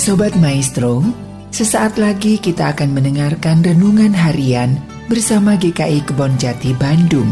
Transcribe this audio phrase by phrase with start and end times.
[0.00, 1.04] Sobat Maestro,
[1.52, 4.80] sesaat lagi kita akan mendengarkan renungan harian
[5.12, 7.28] bersama GKI Kebon Jati Bandung.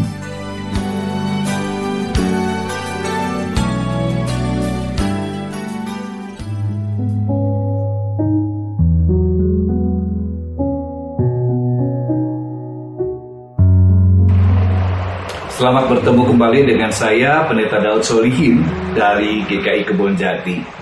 [15.56, 18.60] Selamat bertemu kembali dengan saya Pendeta Daud Solihin
[18.92, 20.77] dari GKI Kebon Jati.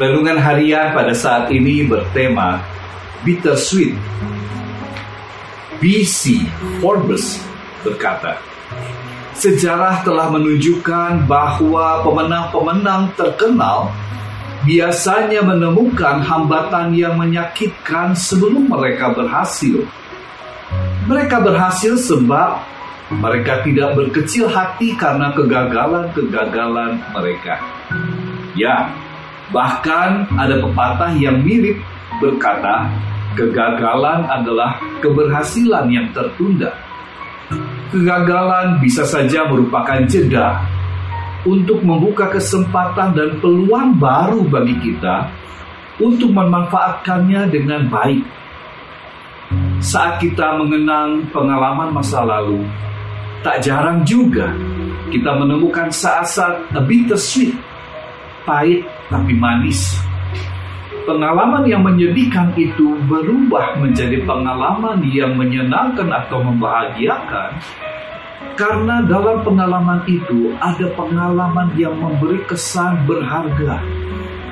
[0.00, 2.64] Renungan harian pada saat ini bertema
[3.20, 3.92] Bittersweet.
[5.76, 6.48] BC
[6.80, 7.36] Forbes
[7.84, 8.40] berkata,
[9.36, 13.92] Sejarah telah menunjukkan bahwa pemenang-pemenang terkenal
[14.64, 19.84] biasanya menemukan hambatan yang menyakitkan sebelum mereka berhasil.
[21.12, 22.56] Mereka berhasil sebab
[23.20, 27.60] mereka tidak berkecil hati karena kegagalan-kegagalan mereka.
[28.56, 28.88] Ya,
[29.50, 31.78] bahkan ada pepatah yang mirip
[32.18, 32.86] berkata,
[33.34, 36.74] kegagalan adalah keberhasilan yang tertunda.
[37.90, 40.62] Kegagalan bisa saja merupakan jeda
[41.42, 45.26] untuk membuka kesempatan dan peluang baru bagi kita
[45.98, 48.22] untuk memanfaatkannya dengan baik.
[49.82, 52.62] Saat kita mengenang pengalaman masa lalu,
[53.42, 54.52] tak jarang juga
[55.10, 57.56] kita menemukan saat-saat a bittersweet,
[58.44, 59.96] pahit tapi manis.
[61.08, 67.56] Pengalaman yang menyedihkan itu berubah menjadi pengalaman yang menyenangkan atau membahagiakan
[68.60, 73.80] karena dalam pengalaman itu ada pengalaman yang memberi kesan berharga.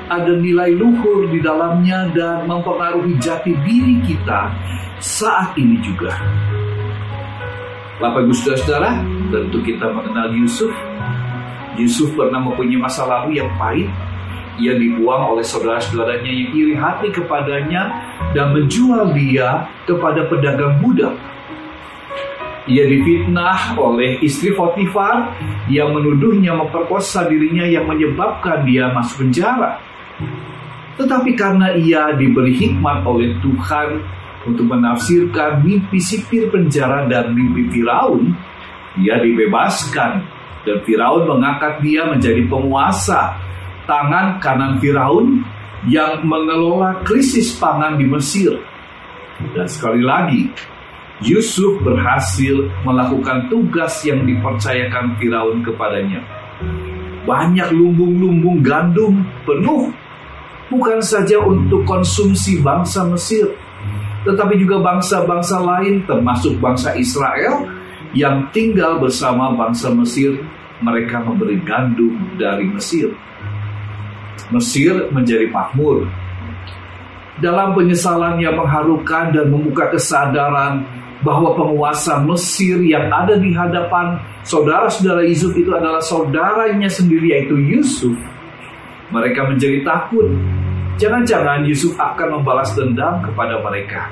[0.09, 4.49] Ada nilai luhur di dalamnya dan mempengaruhi jati diri kita
[4.97, 6.09] saat ini juga.
[8.01, 10.73] Bapak Ibu Saudara-saudara, tentu kita mengenal Yusuf.
[11.79, 13.87] Yusuf pernah mempunyai masa lalu yang pahit.
[14.59, 17.95] Ia dibuang oleh saudara-saudaranya yang iri hati kepadanya
[18.35, 21.15] dan menjual dia kepada pedagang budak.
[22.67, 25.31] Ia difitnah oleh istri Potifar
[25.71, 29.79] yang menuduhnya memperkosa dirinya yang menyebabkan dia masuk penjara.
[30.99, 34.03] Tetapi karena ia diberi hikmat oleh Tuhan
[34.43, 38.35] untuk menafsirkan mimpi sipir penjara dan mimpi Firaun,
[38.99, 43.35] ia dibebaskan dan Firaun mengangkat dia menjadi penguasa
[43.87, 45.43] tangan kanan Firaun
[45.87, 48.59] yang mengelola krisis pangan di Mesir.
[49.55, 50.51] Dan sekali lagi,
[51.23, 56.19] Yusuf berhasil melakukan tugas yang dipercayakan Firaun kepadanya.
[57.23, 59.91] Banyak lumbung-lumbung gandum penuh
[60.67, 63.47] bukan saja untuk konsumsi bangsa Mesir,
[64.27, 67.78] tetapi juga bangsa-bangsa lain termasuk bangsa Israel
[68.15, 70.39] yang tinggal bersama bangsa Mesir
[70.79, 73.11] mereka memberi gandum dari Mesir.
[74.49, 76.07] Mesir menjadi makmur.
[77.39, 80.83] Dalam penyesalan yang mengharukan dan membuka kesadaran
[81.23, 88.15] bahwa penguasa Mesir yang ada di hadapan saudara-saudara Yusuf itu adalah saudaranya sendiri yaitu Yusuf.
[89.11, 90.27] Mereka menjadi takut
[90.99, 94.11] Jangan-jangan Yusuf akan membalas dendam kepada mereka.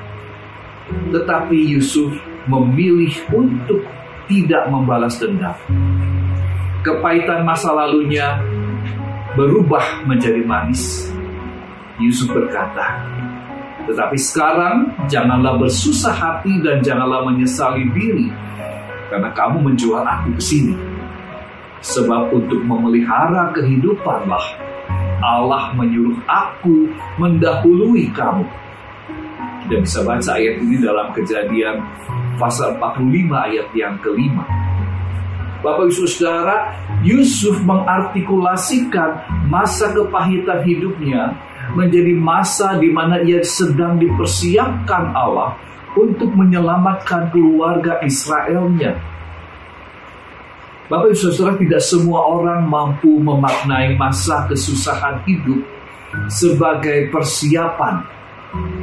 [1.12, 2.16] Tetapi Yusuf
[2.48, 3.84] memilih untuk
[4.26, 5.54] tidak membalas dendam.
[6.82, 8.40] Kepahitan masa lalunya
[9.36, 11.12] berubah menjadi manis.
[12.00, 13.04] Yusuf berkata,
[13.84, 14.76] "Tetapi sekarang
[15.10, 18.30] janganlah bersusah hati dan janganlah menyesali diri,
[19.08, 20.74] karena kamu menjual aku ke sini.
[21.78, 24.68] Sebab untuk memelihara kehidupanlah
[25.18, 28.46] Allah menyuruh aku mendahului kamu.
[29.68, 31.76] Kita bisa baca ayat ini dalam kejadian
[32.40, 34.48] pasal 45 ayat yang kelima.
[35.60, 36.72] Bapak Ibu Saudara,
[37.04, 39.20] Yusuf mengartikulasikan
[39.52, 41.36] masa kepahitan hidupnya
[41.76, 45.52] menjadi masa di mana ia sedang dipersiapkan Allah
[45.92, 48.96] untuk menyelamatkan keluarga Israelnya
[50.88, 55.60] Bapak Ibu Saudara tidak semua orang mampu memaknai masa kesusahan hidup
[56.32, 58.00] sebagai persiapan,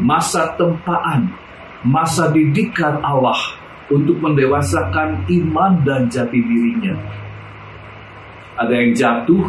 [0.02, 1.32] masa tempaan,
[1.86, 3.38] masa didikan Allah
[3.90, 6.98] untuk mendewasakan iman dan jati dirinya.
[8.56, 9.44] Ada yang jatuh,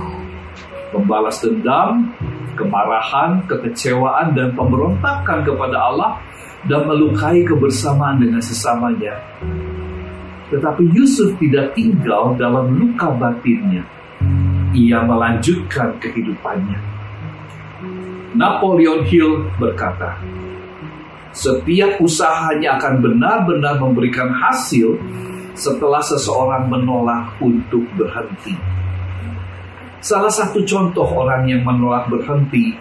[0.96, 2.10] membalas dendam,
[2.58, 6.12] kemarahan, kekecewaan, dan pemberontakan kepada Allah
[6.66, 9.14] dan melukai kebersamaan dengan sesamanya.
[10.50, 13.82] Tetapi Yusuf tidak tinggal dalam luka batinnya.
[14.74, 16.95] Ia melanjutkan kehidupannya.
[18.36, 20.20] Napoleon Hill berkata,
[21.32, 25.00] "Setiap usahanya akan benar-benar memberikan hasil
[25.56, 28.52] setelah seseorang menolak untuk berhenti."
[30.04, 32.76] Salah satu contoh orang yang menolak berhenti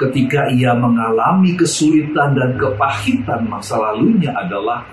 [0.00, 4.88] ketika ia mengalami kesulitan dan kepahitan masa lalunya adalah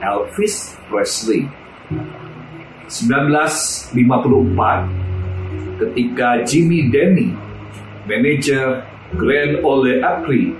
[0.00, 1.44] Elvis Presley.
[2.86, 4.86] 1954
[5.76, 7.36] ketika Jimmy Denny,
[8.08, 10.50] manajer Grand Ole Opry,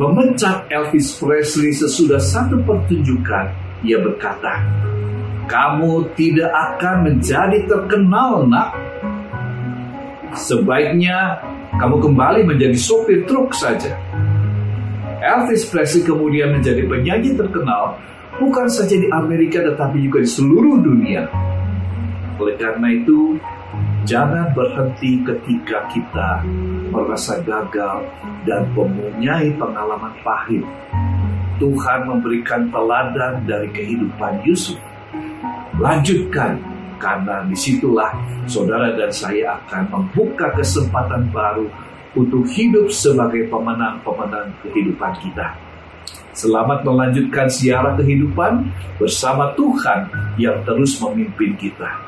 [0.00, 3.52] memecat Elvis Presley sesudah satu pertunjukan,
[3.84, 4.64] ia berkata,
[5.44, 8.72] "Kamu tidak akan menjadi terkenal, Nak.
[10.32, 11.44] Sebaiknya
[11.76, 13.92] kamu kembali menjadi sopir truk saja.
[15.18, 17.98] Elvis Presley kemudian menjadi penyanyi terkenal
[18.38, 21.26] bukan saja di Amerika tetapi juga di seluruh dunia.
[22.38, 23.34] Oleh karena itu,
[24.08, 26.40] jangan berhenti ketika kita
[26.88, 28.08] merasa gagal
[28.48, 30.64] dan mempunyai pengalaman pahit.
[31.60, 34.80] Tuhan memberikan teladan dari kehidupan Yusuf.
[35.76, 36.56] Lanjutkan
[36.96, 38.16] karena di situlah
[38.48, 41.68] saudara dan saya akan membuka kesempatan baru
[42.16, 45.52] untuk hidup sebagai pemenang-pemenang kehidupan kita.
[46.32, 50.08] Selamat melanjutkan siara kehidupan bersama Tuhan
[50.40, 52.07] yang terus memimpin kita.